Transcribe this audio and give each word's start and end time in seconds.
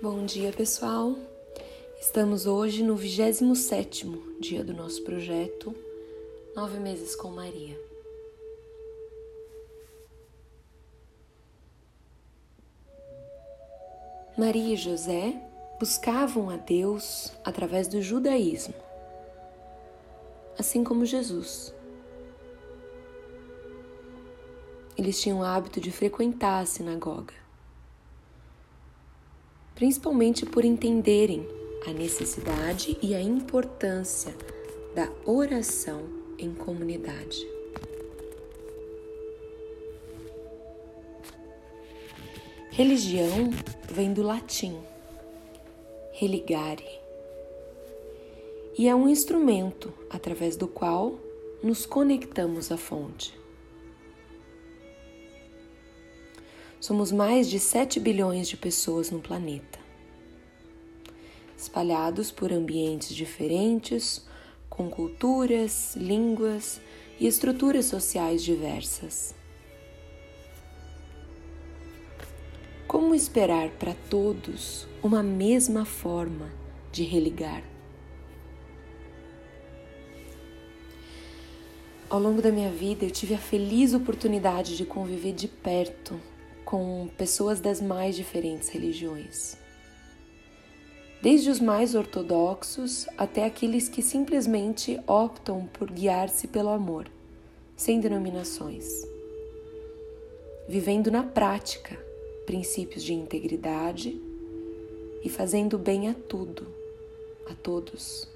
Bom 0.00 0.24
dia, 0.24 0.52
pessoal. 0.52 1.16
Estamos 2.00 2.46
hoje 2.46 2.84
no 2.84 2.94
27º 2.94 4.38
dia 4.38 4.62
do 4.62 4.72
nosso 4.72 5.02
projeto 5.02 5.74
Nove 6.54 6.78
Meses 6.78 7.16
com 7.16 7.32
Maria. 7.32 7.76
Maria 14.36 14.74
e 14.74 14.76
José 14.76 15.34
buscavam 15.80 16.48
a 16.48 16.56
Deus 16.56 17.32
através 17.44 17.88
do 17.88 18.00
judaísmo, 18.00 18.74
assim 20.56 20.84
como 20.84 21.04
Jesus. 21.04 21.74
Eles 24.96 25.20
tinham 25.20 25.40
o 25.40 25.44
hábito 25.44 25.80
de 25.80 25.90
frequentar 25.90 26.60
a 26.60 26.66
sinagoga 26.66 27.47
principalmente 29.78 30.44
por 30.44 30.64
entenderem 30.64 31.46
a 31.86 31.92
necessidade 31.92 32.98
e 33.00 33.14
a 33.14 33.22
importância 33.22 34.34
da 34.92 35.08
oração 35.24 36.02
em 36.36 36.52
comunidade. 36.52 37.46
Religião 42.72 43.50
vem 43.88 44.12
do 44.12 44.22
latim 44.22 44.76
religare 46.10 46.98
e 48.76 48.88
é 48.88 48.94
um 48.96 49.08
instrumento 49.08 49.94
através 50.10 50.56
do 50.56 50.66
qual 50.66 51.20
nos 51.62 51.86
conectamos 51.86 52.72
à 52.72 52.76
fonte. 52.76 53.38
Somos 56.80 57.10
mais 57.10 57.50
de 57.50 57.58
7 57.58 57.98
bilhões 57.98 58.48
de 58.48 58.56
pessoas 58.56 59.10
no 59.10 59.18
planeta, 59.18 59.80
espalhados 61.56 62.30
por 62.30 62.52
ambientes 62.52 63.16
diferentes, 63.16 64.24
com 64.70 64.88
culturas, 64.88 65.96
línguas 65.96 66.80
e 67.18 67.26
estruturas 67.26 67.86
sociais 67.86 68.44
diversas. 68.44 69.34
Como 72.86 73.12
esperar 73.12 73.70
para 73.70 73.94
todos 74.08 74.86
uma 75.02 75.20
mesma 75.20 75.84
forma 75.84 76.48
de 76.92 77.02
religar? 77.02 77.64
Ao 82.08 82.20
longo 82.20 82.40
da 82.40 82.52
minha 82.52 82.70
vida, 82.70 83.04
eu 83.04 83.10
tive 83.10 83.34
a 83.34 83.38
feliz 83.38 83.94
oportunidade 83.94 84.76
de 84.76 84.86
conviver 84.86 85.34
de 85.34 85.48
perto 85.48 86.18
com 86.68 87.08
pessoas 87.16 87.60
das 87.62 87.80
mais 87.80 88.14
diferentes 88.14 88.68
religiões. 88.68 89.56
Desde 91.22 91.48
os 91.48 91.60
mais 91.60 91.94
ortodoxos 91.94 93.06
até 93.16 93.46
aqueles 93.46 93.88
que 93.88 94.02
simplesmente 94.02 95.00
optam 95.06 95.64
por 95.64 95.90
guiar-se 95.90 96.46
pelo 96.46 96.68
amor, 96.68 97.10
sem 97.74 98.00
denominações. 98.00 98.86
Vivendo 100.68 101.10
na 101.10 101.22
prática 101.22 101.98
princípios 102.44 103.02
de 103.02 103.14
integridade 103.14 104.20
e 105.24 105.30
fazendo 105.30 105.78
bem 105.78 106.10
a 106.10 106.12
tudo, 106.12 106.66
a 107.50 107.54
todos. 107.54 108.28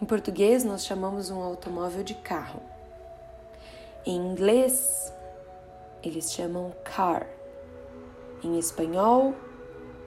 Em 0.00 0.04
português, 0.04 0.62
nós 0.62 0.86
chamamos 0.86 1.28
um 1.28 1.40
automóvel 1.40 2.04
de 2.04 2.14
carro. 2.14 2.78
Em 4.06 4.16
inglês, 4.16 5.12
eles 6.02 6.32
chamam 6.32 6.72
car. 6.82 7.28
Em 8.42 8.58
espanhol, 8.58 9.34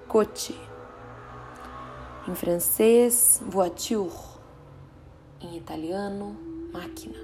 coche. 0.07 0.59
Em 2.27 2.33
francês, 2.33 3.39
voiture. 3.45 4.09
Em 5.39 5.57
italiano, 5.57 6.35
máquina. 6.73 7.19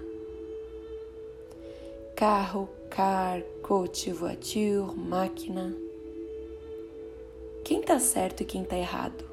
Carro, 2.15 2.69
car, 2.91 3.41
coche, 3.63 4.11
voiture, 4.11 4.95
máquina. 4.95 5.75
Quem 7.63 7.79
está 7.79 7.99
certo 7.99 8.41
e 8.41 8.45
quem 8.45 8.61
está 8.61 8.77
errado? 8.77 9.27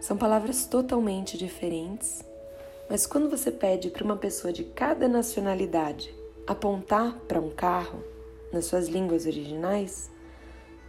São 0.00 0.18
palavras 0.18 0.66
totalmente 0.66 1.38
diferentes 1.38 2.27
mas 2.88 3.06
quando 3.06 3.28
você 3.28 3.50
pede 3.52 3.90
para 3.90 4.02
uma 4.02 4.16
pessoa 4.16 4.52
de 4.52 4.64
cada 4.64 5.06
nacionalidade 5.06 6.14
apontar 6.46 7.18
para 7.28 7.40
um 7.40 7.50
carro 7.50 8.02
nas 8.50 8.64
suas 8.64 8.88
línguas 8.88 9.26
originais, 9.26 10.10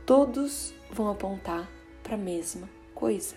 todos 0.06 0.74
vão 0.90 1.10
apontar 1.10 1.70
para 2.02 2.16
a 2.16 2.18
mesma 2.18 2.70
coisa. 2.96 3.36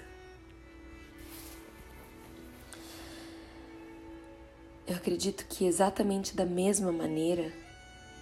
Eu 4.87 4.95
acredito 4.95 5.47
que 5.49 5.67
exatamente 5.67 6.37
da 6.37 6.47
mesma 6.47 6.93
maneira 6.93 7.53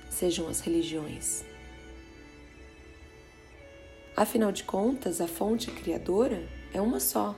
sejam 0.09 0.49
as 0.49 0.61
religiões. 0.61 1.45
Afinal 4.17 4.53
de 4.53 4.65
contas, 4.65 5.21
a 5.21 5.27
fonte 5.27 5.71
criadora 5.71 6.49
é 6.73 6.81
uma 6.81 7.01
só. 7.01 7.35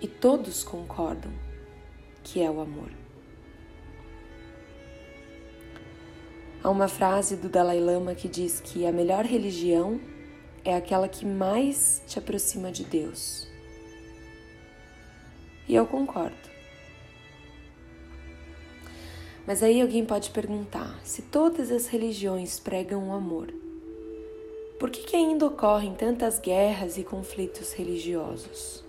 E 0.00 0.06
todos 0.06 0.62
concordam 0.62 1.45
que 2.26 2.42
é 2.42 2.50
o 2.50 2.60
amor. 2.60 2.90
Há 6.60 6.68
uma 6.68 6.88
frase 6.88 7.36
do 7.36 7.48
Dalai 7.48 7.78
Lama 7.78 8.16
que 8.16 8.26
diz 8.26 8.58
que 8.58 8.84
a 8.84 8.90
melhor 8.90 9.24
religião 9.24 10.00
é 10.64 10.74
aquela 10.74 11.08
que 11.08 11.24
mais 11.24 12.02
te 12.04 12.18
aproxima 12.18 12.72
de 12.72 12.82
Deus. 12.82 13.46
E 15.68 15.76
eu 15.76 15.86
concordo. 15.86 16.34
Mas 19.46 19.62
aí 19.62 19.80
alguém 19.80 20.04
pode 20.04 20.30
perguntar: 20.30 20.98
se 21.04 21.22
todas 21.22 21.70
as 21.70 21.86
religiões 21.86 22.58
pregam 22.58 23.08
o 23.08 23.12
amor, 23.12 23.54
por 24.80 24.90
que, 24.90 25.04
que 25.04 25.14
ainda 25.14 25.46
ocorrem 25.46 25.94
tantas 25.94 26.40
guerras 26.40 26.98
e 26.98 27.04
conflitos 27.04 27.72
religiosos? 27.72 28.85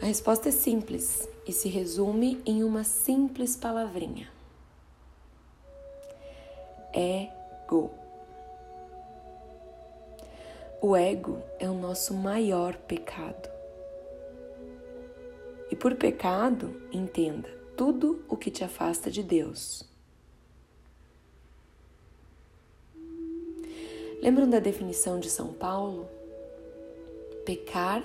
A 0.00 0.06
resposta 0.06 0.48
é 0.48 0.52
simples 0.52 1.28
e 1.46 1.52
se 1.52 1.68
resume 1.68 2.42
em 2.44 2.62
uma 2.62 2.84
simples 2.84 3.56
palavrinha: 3.56 4.28
ego. 6.92 7.90
O 10.80 10.94
ego 10.94 11.42
é 11.58 11.68
o 11.68 11.74
nosso 11.74 12.12
maior 12.12 12.76
pecado. 12.76 13.48
E 15.70 15.76
por 15.76 15.94
pecado, 15.94 16.76
entenda 16.92 17.48
tudo 17.74 18.22
o 18.28 18.36
que 18.36 18.50
te 18.50 18.62
afasta 18.62 19.10
de 19.10 19.22
Deus. 19.22 19.88
Lembram 24.20 24.48
da 24.48 24.58
definição 24.58 25.18
de 25.18 25.30
São 25.30 25.52
Paulo? 25.52 26.08
Pecar 27.46 28.02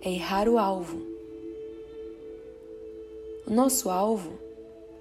é 0.00 0.12
errar 0.12 0.48
o 0.48 0.58
alvo 0.58 1.13
o 3.46 3.50
nosso 3.50 3.90
alvo 3.90 4.38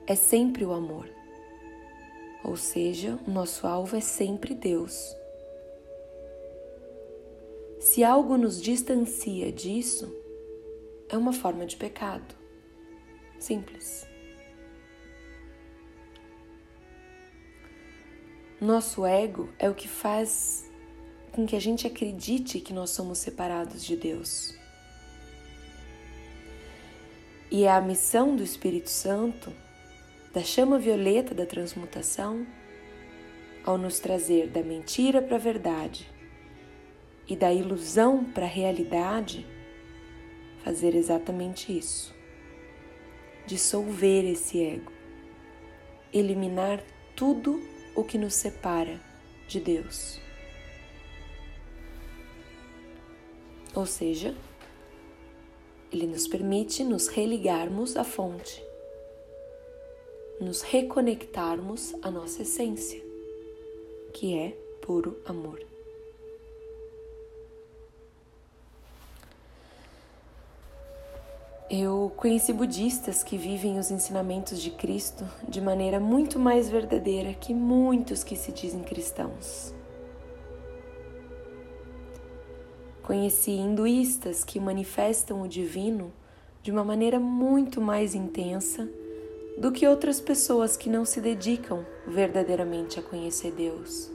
é 0.05 0.15
sempre 0.15 0.65
o 0.65 0.73
amor, 0.73 1.09
ou 2.43 2.57
seja, 2.57 3.17
o 3.25 3.31
nosso 3.31 3.65
alvo 3.65 3.95
é 3.95 4.01
sempre 4.01 4.53
Deus. 4.53 5.15
Se 7.79 8.03
algo 8.03 8.37
nos 8.37 8.61
distancia 8.61 9.51
disso, 9.51 10.13
é 11.09 11.17
uma 11.17 11.31
forma 11.31 11.65
de 11.65 11.77
pecado. 11.77 12.35
Simples. 13.39 14.05
Nosso 18.59 19.05
ego 19.05 19.49
é 19.59 19.69
o 19.69 19.75
que 19.75 19.87
faz 19.87 20.69
com 21.33 21.45
que 21.45 21.55
a 21.55 21.59
gente 21.59 21.85
acredite 21.85 22.59
que 22.59 22.71
nós 22.73 22.91
somos 22.91 23.17
separados 23.17 23.83
de 23.83 23.97
Deus. 23.97 24.62
E 27.53 27.65
é 27.65 27.71
a 27.71 27.79
missão 27.79 28.35
do 28.35 28.41
Espírito 28.41 28.89
Santo, 28.89 29.53
da 30.33 30.41
chama 30.41 30.79
violeta 30.79 31.35
da 31.35 31.45
transmutação, 31.45 32.47
ao 33.63 33.77
nos 33.77 33.99
trazer 33.99 34.47
da 34.47 34.63
mentira 34.63 35.21
para 35.21 35.35
a 35.35 35.39
verdade 35.39 36.09
e 37.27 37.35
da 37.35 37.53
ilusão 37.53 38.25
para 38.25 38.45
a 38.45 38.49
realidade, 38.49 39.45
fazer 40.63 40.95
exatamente 40.95 41.77
isso. 41.77 42.11
Dissolver 43.45 44.25
esse 44.25 44.59
ego, 44.59 44.91
eliminar 46.11 46.83
tudo 47.15 47.61
o 47.93 48.03
que 48.03 48.17
nos 48.17 48.33
separa 48.33 48.99
de 49.47 49.59
Deus. 49.59 50.19
Ou 53.75 53.85
seja, 53.85 54.35
ele 55.93 56.07
nos 56.07 56.27
permite 56.27 56.83
nos 56.83 57.07
religarmos 57.07 57.95
à 57.95 58.03
fonte, 58.03 58.63
nos 60.39 60.61
reconectarmos 60.61 61.93
à 62.01 62.09
nossa 62.09 62.41
essência, 62.41 63.01
que 64.11 64.35
é 64.35 64.49
puro 64.81 65.17
amor. 65.25 65.61
Eu 71.69 72.11
conheci 72.17 72.53
budistas 72.53 73.23
que 73.23 73.37
vivem 73.37 73.79
os 73.79 73.89
ensinamentos 73.89 74.61
de 74.61 74.69
Cristo 74.69 75.25
de 75.47 75.59
maneira 75.59 75.99
muito 75.99 76.37
mais 76.37 76.69
verdadeira 76.69 77.33
que 77.33 77.53
muitos 77.53 78.23
que 78.23 78.35
se 78.35 78.51
dizem 78.51 78.83
cristãos. 78.83 79.73
Conheci 83.03 83.51
hinduístas 83.51 84.45
que 84.45 84.59
manifestam 84.61 85.41
o 85.41 85.47
divino 85.47 86.11
de 86.61 86.71
uma 86.71 86.85
maneira 86.85 87.19
muito 87.19 87.81
mais 87.81 88.15
intensa 88.15 88.89
do 89.57 89.73
que 89.73 89.85
outras 89.85 90.21
pessoas 90.21 90.77
que 90.77 90.89
não 90.89 91.03
se 91.03 91.19
dedicam 91.19 91.85
verdadeiramente 92.07 92.99
a 92.99 93.03
conhecer 93.03 93.51
Deus. 93.51 94.09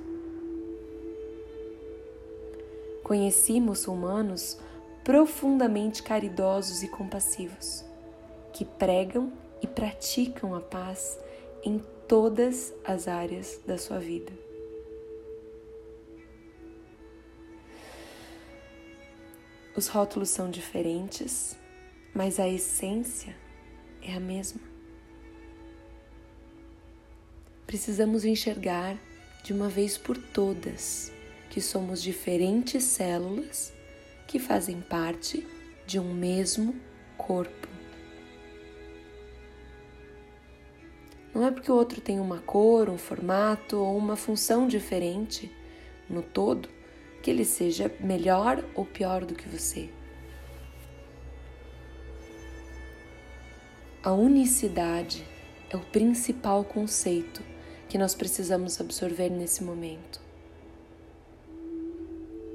Conheci 3.05 3.61
muçulmanos 3.61 4.59
profundamente 5.05 6.03
caridosos 6.03 6.83
e 6.83 6.89
compassivos, 6.89 7.85
que 8.53 8.65
pregam 8.65 9.31
e 9.63 9.67
praticam 9.67 10.55
a 10.55 10.61
paz 10.61 11.19
em 11.63 11.83
todas 12.07 12.73
as 12.85 13.07
áreas 13.07 13.61
da 13.67 13.77
sua 13.77 13.99
vida. 13.99 14.48
Os 19.79 19.87
rótulos 19.87 20.31
são 20.31 20.51
diferentes, 20.51 21.57
mas 22.13 22.41
a 22.41 22.49
essência 22.49 23.33
é 24.03 24.13
a 24.13 24.19
mesma. 24.19 24.61
Precisamos 27.65 28.25
enxergar 28.25 28.99
de 29.45 29.53
uma 29.53 29.69
vez 29.69 29.97
por 29.97 30.19
todas 30.19 31.13
que 31.49 31.61
somos 31.61 32.03
diferentes 32.03 32.83
células 32.83 33.73
que 34.27 34.41
fazem 34.41 34.81
parte 34.81 35.47
de 35.87 36.01
um 36.01 36.13
mesmo 36.13 36.75
corpo. 37.17 37.69
Não 41.33 41.47
é 41.47 41.53
porque 41.53 41.71
o 41.71 41.77
outro 41.77 42.01
tem 42.01 42.19
uma 42.19 42.41
cor, 42.41 42.91
um 42.91 42.99
formato 42.99 43.77
ou 43.77 43.97
uma 43.97 44.17
função 44.17 44.67
diferente 44.67 45.49
no 46.11 46.21
todo 46.21 46.69
que 47.23 47.31
ele 47.31 47.45
seja 47.45 47.91
melhor 48.01 48.65
ou 48.75 48.85
pior 48.85 49.25
do 49.25 49.35
que 49.35 49.49
você. 49.49 49.91
A 54.03 54.13
unicidade 54.13 55.27
é 55.71 55.77
o 55.77 55.81
principal 55.81 56.65
conceito 56.65 57.43
que 57.89 57.99
nós 57.99 58.15
precisamos 58.15 58.81
absorver 58.81 59.29
nesse 59.29 59.63
momento. 59.65 60.21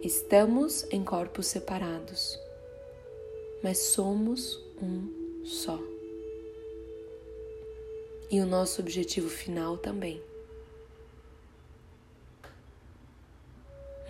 Estamos 0.01 0.85
em 0.91 1.03
corpos 1.03 1.47
separados, 1.47 2.39
mas 3.61 3.77
somos 3.77 4.59
um 4.81 5.43
só. 5.45 5.79
E 8.29 8.39
o 8.39 8.45
nosso 8.45 8.81
objetivo 8.81 9.29
final 9.29 9.77
também. 9.77 10.21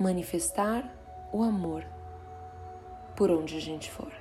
Manifestar 0.03 0.93
o 1.31 1.41
amor 1.41 1.81
por 3.15 3.31
onde 3.31 3.55
a 3.55 3.59
gente 3.61 3.89
for. 3.89 4.11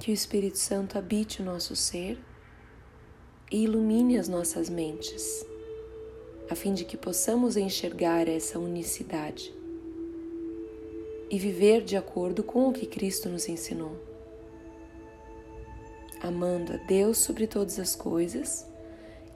Que 0.00 0.10
o 0.10 0.12
Espírito 0.14 0.58
Santo 0.58 0.98
habite 0.98 1.40
o 1.40 1.44
nosso 1.44 1.76
ser 1.76 2.18
e 3.52 3.62
ilumine 3.62 4.18
as 4.18 4.26
nossas 4.26 4.68
mentes, 4.68 5.46
a 6.50 6.56
fim 6.56 6.74
de 6.74 6.84
que 6.84 6.96
possamos 6.96 7.56
enxergar 7.56 8.26
essa 8.26 8.58
unicidade 8.58 9.54
e 11.30 11.38
viver 11.38 11.84
de 11.84 11.96
acordo 11.96 12.42
com 12.42 12.68
o 12.68 12.72
que 12.72 12.84
Cristo 12.84 13.28
nos 13.28 13.48
ensinou, 13.48 14.09
amando 16.20 16.74
a 16.74 16.76
Deus 16.76 17.18
sobre 17.18 17.46
todas 17.46 17.78
as 17.78 17.96
coisas 17.96 18.66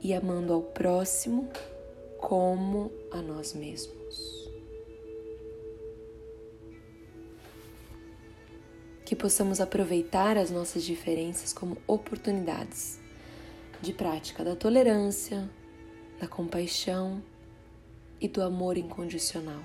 e 0.01 0.13
amando 0.13 0.53
ao 0.53 0.63
próximo 0.63 1.49
como 2.19 2.93
a 3.11 3.23
nós 3.23 3.53
mesmos. 3.55 4.51
Que 9.05 9.15
possamos 9.15 9.61
aproveitar 9.61 10.37
as 10.39 10.51
nossas 10.51 10.83
diferenças 10.83 11.53
como 11.53 11.77
oportunidades 11.87 12.99
de 13.81 13.93
prática 13.93 14.43
da 14.43 14.57
tolerância, 14.57 15.49
da 16.19 16.27
compaixão 16.27 17.23
e 18.21 18.29
do 18.29 18.43
amor 18.43 18.79
incondicional. 18.79 19.63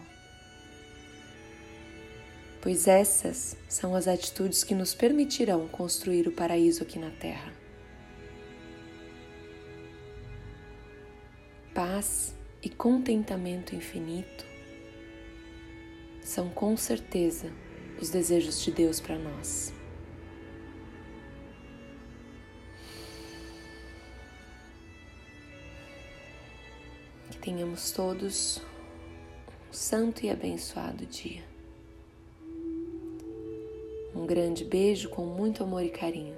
Pois 2.61 2.87
essas 2.87 3.55
são 3.67 3.95
as 3.95 4.07
atitudes 4.07 4.63
que 4.63 4.75
nos 4.75 4.93
permitirão 4.93 5.67
construir 5.67 6.27
o 6.27 6.31
paraíso 6.31 6.83
aqui 6.83 6.99
na 6.99 7.09
Terra. 7.09 7.53
Paz 11.73 12.35
e 12.61 12.69
contentamento 12.69 13.75
infinito 13.75 14.45
são 16.21 16.49
com 16.49 16.75
certeza 16.75 17.51
os 18.01 18.09
desejos 18.09 18.61
de 18.61 18.71
Deus 18.71 18.99
para 18.99 19.17
nós. 19.17 19.73
tenhamos 27.41 27.91
todos 27.91 28.61
um 29.69 29.73
santo 29.73 30.23
e 30.23 30.29
abençoado 30.29 31.05
dia. 31.05 31.48
Um 34.15 34.25
grande 34.25 34.65
beijo 34.65 35.09
com 35.09 35.25
muito 35.25 35.63
amor 35.63 35.83
e 35.83 35.89
carinho. 35.89 36.35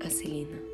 A 0.00 0.10
Celina. 0.10 0.67